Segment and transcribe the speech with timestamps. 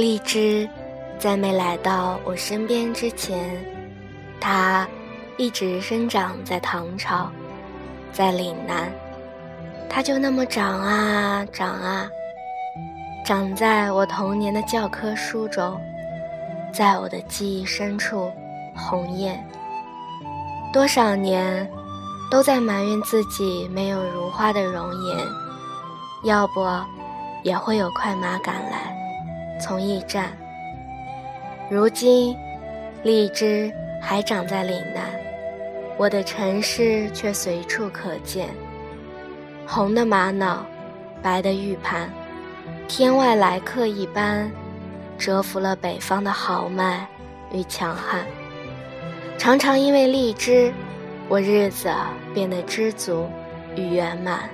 [0.00, 0.66] 荔枝
[1.18, 3.62] 在没来到我身边之前，
[4.40, 4.88] 它
[5.36, 7.30] 一直生长在唐朝，
[8.10, 8.90] 在岭南，
[9.90, 12.08] 它就那么长啊长啊，
[13.26, 15.78] 长在我童年的教科书中，
[16.72, 18.32] 在我的记忆深处
[18.74, 19.46] 红艳。
[20.72, 21.70] 多少年，
[22.30, 25.18] 都在埋怨自己没有如花的容颜，
[26.24, 26.66] 要不，
[27.42, 28.96] 也会有快马赶来，
[29.60, 30.32] 从驿站。
[31.70, 32.34] 如今，
[33.04, 35.04] 荔枝还长在岭南，
[35.96, 38.48] 我的城市却随处可见。
[39.66, 40.66] 红的玛瑙，
[41.22, 42.10] 白的玉盘，
[42.88, 44.50] 天外来客一般，
[45.16, 47.06] 折服了北方的豪迈
[47.52, 48.26] 与强悍。
[49.38, 50.72] 常常因为荔枝，
[51.28, 51.88] 我日子
[52.34, 53.28] 变得知足
[53.76, 54.50] 与圆满。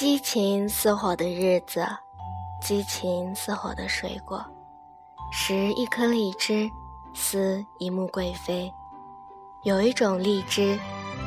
[0.00, 1.86] 激情似火的日子，
[2.62, 4.42] 激情似火的水果，
[5.30, 6.70] 食一颗荔枝，
[7.12, 8.72] 思一目贵妃。
[9.62, 10.78] 有一种荔枝，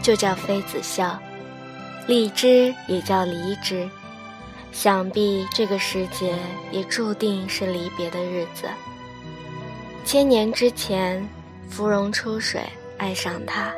[0.01, 1.19] 就叫妃子笑，
[2.07, 3.88] 荔枝也叫离枝。
[4.71, 6.35] 想必这个时节
[6.71, 8.67] 也注定是离别的日子。
[10.03, 11.23] 千年之前，
[11.69, 12.63] 芙蓉出水
[12.97, 13.71] 爱上他，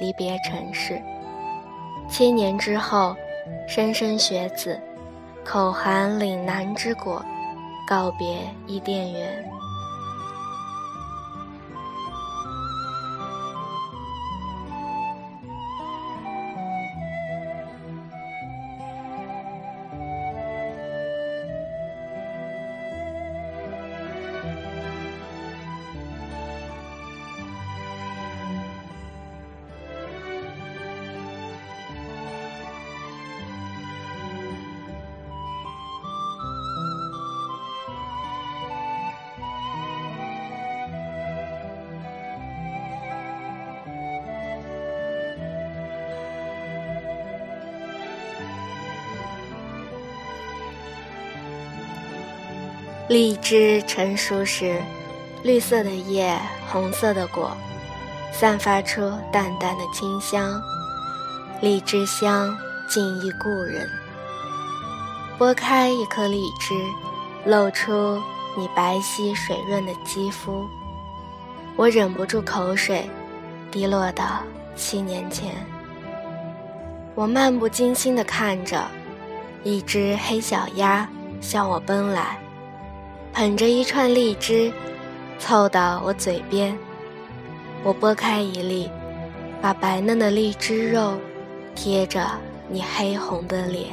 [0.00, 0.96] 离别尘世；
[2.10, 3.14] 千年之后。
[3.66, 4.78] 莘莘学子，
[5.44, 7.24] 口含岭南之果，
[7.88, 9.44] 告别伊甸园。
[53.06, 54.80] 荔枝成熟时，
[55.42, 57.54] 绿色的叶，红色的果，
[58.32, 60.58] 散发出淡淡的清香。
[61.60, 62.56] 荔枝香，
[62.88, 63.86] 近忆故人。
[65.38, 66.74] 剥开一颗荔枝，
[67.44, 68.18] 露出
[68.56, 70.64] 你白皙水润的肌肤，
[71.76, 73.06] 我忍不住口水
[73.70, 74.42] 滴落到
[74.74, 75.54] 七年前。
[77.14, 78.82] 我漫不经心地看着
[79.62, 81.06] 一只黑小鸭
[81.42, 82.38] 向我奔来。
[83.34, 84.72] 捧着一串荔枝，
[85.40, 86.78] 凑到我嘴边，
[87.82, 88.88] 我剥开一粒，
[89.60, 91.14] 把白嫩的荔枝肉
[91.74, 92.30] 贴着
[92.68, 93.88] 你黑红的脸。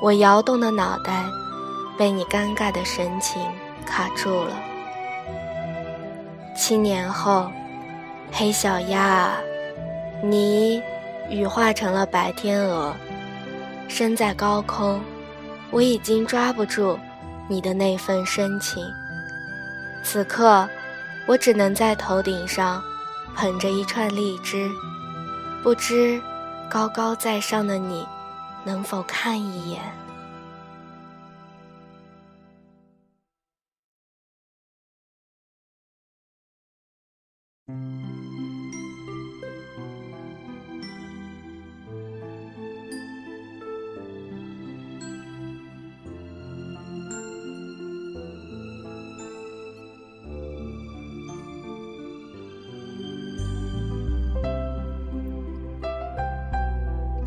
[0.00, 1.26] 我摇动的脑袋
[1.98, 3.42] 被你尴尬的神情
[3.84, 4.56] 卡住了。
[6.56, 7.50] 七年后，
[8.32, 9.30] 黑小鸭，
[10.22, 10.82] 你
[11.28, 12.94] 羽化成了白天鹅，
[13.88, 14.98] 身在高空，
[15.70, 16.98] 我已经抓不住。
[17.48, 18.84] 你的那份深情，
[20.02, 20.68] 此刻
[21.26, 22.82] 我只能在头顶上
[23.34, 24.70] 捧着一串荔枝，
[25.62, 26.20] 不知
[26.68, 28.06] 高高在上的你
[28.64, 29.80] 能否看一眼。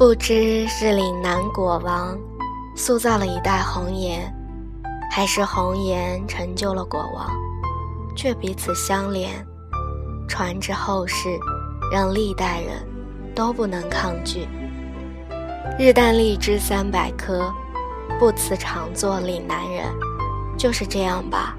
[0.08, 2.18] 不知是岭南果王
[2.78, 4.34] 塑造了一代红颜，
[5.12, 7.30] 还是红颜成就了果王，
[8.16, 9.30] 却彼此相连，
[10.26, 11.38] 传至后世，
[11.92, 12.88] 让历代人
[13.36, 14.48] 都不能抗拒。
[15.78, 17.54] 日啖荔枝三百颗，
[18.18, 19.84] 不辞常作岭南人，
[20.58, 21.54] 就是这样吧。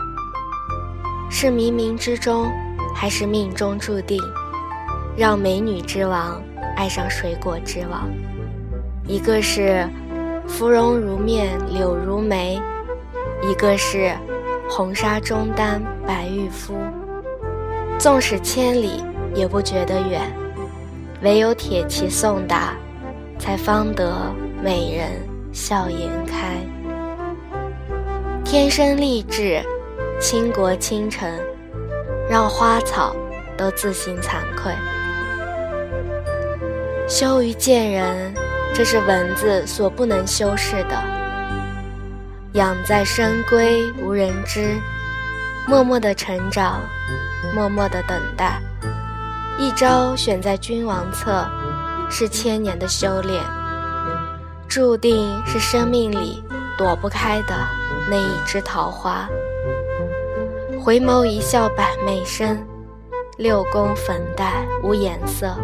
[1.31, 2.51] 是冥冥之中，
[2.95, 4.19] 还是命中注定，
[5.19, 6.41] 让美女之王
[6.79, 8.09] 爱上水果之王？
[9.09, 9.89] 一个是
[10.47, 12.61] 芙蓉如面柳如眉，
[13.43, 14.15] 一个是
[14.69, 16.75] 红纱中单白玉肤。
[17.99, 19.03] 纵使千里，
[19.35, 20.31] 也不觉得远。
[21.23, 22.75] 唯有铁骑送达，
[23.39, 24.15] 才方得
[24.63, 25.09] 美人
[25.55, 26.59] 笑颜开。
[28.45, 29.63] 天生丽质，
[30.21, 31.27] 倾国倾城，
[32.29, 33.17] 让花草
[33.57, 34.71] 都自行惭愧。
[37.09, 38.35] 羞于见人，
[38.75, 40.97] 这是文字所不能修饰的。
[42.53, 44.77] 养在深闺无人知，
[45.67, 46.81] 默默的成长，
[47.55, 48.61] 默默的等待。
[49.59, 51.45] 一朝选在君王侧，
[52.09, 53.43] 是千年的修炼，
[54.69, 56.43] 注定是生命里
[56.77, 57.55] 躲不开的
[58.09, 59.29] 那一枝桃花。
[60.81, 62.65] 回眸一笑百媚生，
[63.37, 65.55] 六宫粉黛无颜色。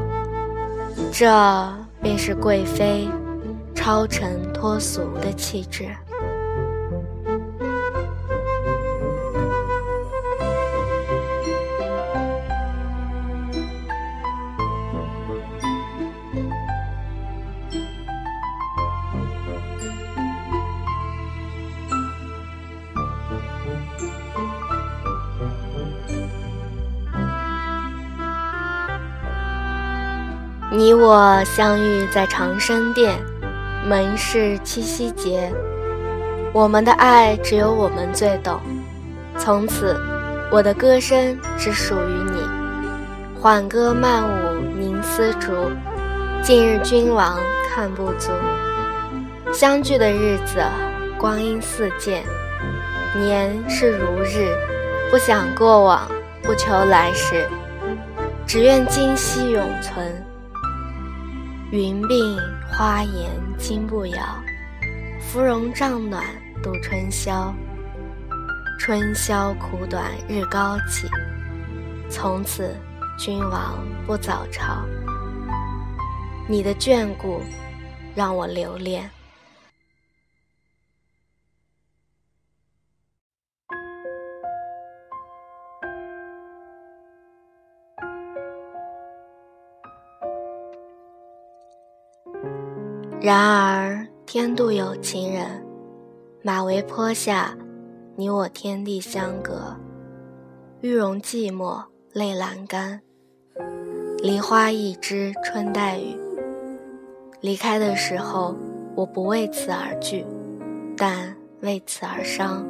[1.13, 1.27] 这
[2.05, 3.09] 便是贵妃
[3.75, 5.89] 超尘脱俗的气质。
[30.77, 33.17] 你我相遇在长生殿，
[33.87, 35.49] 门是七夕节。
[36.53, 38.61] 我们的爱只有我们最懂。
[39.39, 39.97] 从此，
[40.51, 42.43] 我的歌声只属于你。
[43.41, 45.53] 缓歌慢舞凝丝竹，
[46.43, 47.39] 近日君王
[47.73, 48.33] 看不足。
[49.53, 50.61] 相聚的日子，
[51.17, 52.25] 光阴似箭，
[53.15, 54.53] 年是如日。
[55.09, 56.11] 不想过往，
[56.43, 57.47] 不求来时，
[58.45, 60.24] 只愿今夕永存。
[61.75, 62.39] 云鬓
[62.71, 64.41] 花颜金步摇，
[65.19, 66.25] 芙蓉帐暖
[66.63, 67.53] 度春宵。
[68.79, 71.09] 春宵苦短日高起，
[72.09, 72.77] 从此
[73.19, 74.85] 君王不早朝。
[76.49, 77.43] 你的眷顾
[78.15, 79.11] 让我留恋。
[93.25, 95.47] 然而天妒有情人，
[96.43, 97.57] 马嵬坡下，
[98.17, 99.75] 你我天地相隔。
[100.83, 101.83] 玉容寂寞
[102.13, 103.01] 泪阑干，
[104.19, 106.15] 梨花一枝春带雨。
[107.41, 108.55] 离开的时候，
[108.95, 110.27] 我不为此而惧，
[110.95, 112.63] 但为此而伤。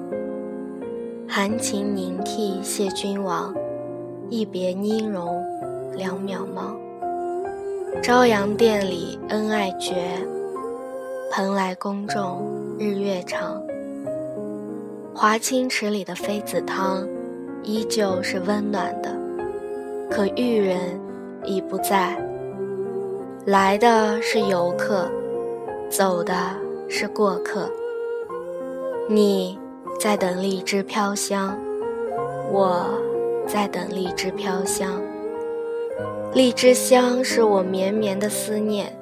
[1.28, 3.52] 含情凝涕谢君王，
[4.30, 5.44] 一别音容
[5.96, 6.76] 两渺茫。
[8.00, 10.24] 朝阳殿里恩爱绝。
[11.36, 12.48] 蓬莱宫中
[12.78, 13.60] 日月长，
[15.12, 17.04] 华清池里的妃子汤，
[17.64, 19.12] 依旧是温暖的，
[20.08, 20.78] 可玉人
[21.44, 22.16] 已不在。
[23.46, 25.10] 来的是游客，
[25.90, 26.36] 走的
[26.88, 27.68] 是过客。
[29.08, 29.58] 你
[29.98, 31.58] 在等荔枝飘香，
[32.48, 32.86] 我
[33.48, 35.02] 在等荔枝飘香。
[36.32, 38.96] 荔枝香是我绵绵的思念。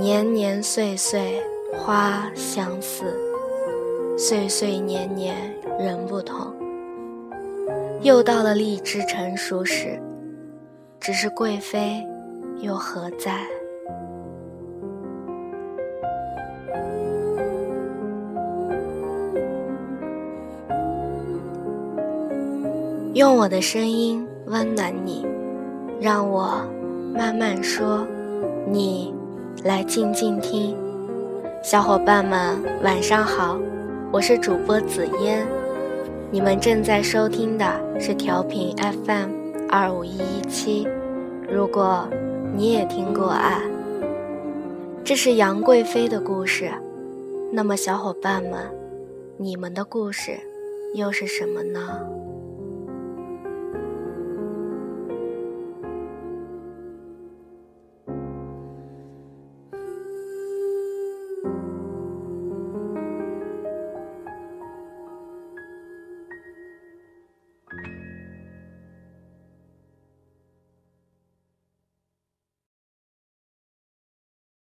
[0.00, 1.42] 年年岁岁
[1.76, 3.04] 花相似，
[4.16, 5.36] 岁岁年年
[5.78, 6.50] 人不同。
[8.00, 10.00] 又到了荔枝成熟时，
[10.98, 12.02] 只是贵妃
[12.62, 13.44] 又何在？
[23.12, 25.26] 用我的声音温暖你，
[26.00, 26.66] 让我
[27.12, 28.06] 慢慢说，
[28.66, 29.14] 你。
[29.58, 30.74] 来静静听，
[31.62, 33.58] 小伙伴们晚上好，
[34.10, 35.46] 我是主播紫嫣，
[36.30, 37.66] 你们正在收听的
[38.00, 39.30] 是调频 FM
[39.68, 40.88] 二五一一七。
[41.46, 42.08] 如果
[42.56, 43.60] 你也听过爱，
[45.04, 46.70] 这是杨贵妃的故事，
[47.52, 48.60] 那么小伙伴们，
[49.36, 50.38] 你们的故事
[50.94, 52.00] 又是什么呢？